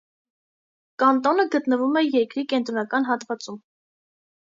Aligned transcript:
Կանտոնը 1.03 1.45
գտնվում 1.57 2.01
է 2.03 2.05
երկրի 2.07 2.47
կենտրոնական 2.57 3.11
հատվածում։ 3.15 3.65